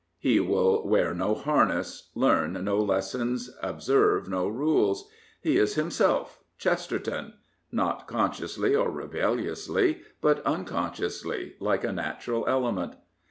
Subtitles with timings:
[0.17, 5.07] He will wear no harness, learn no lessons, observe no rules.
[5.43, 7.33] He is himself, Chesterton—
[7.71, 12.95] not consciously or rebelliously, but unconsciously, like a natural element.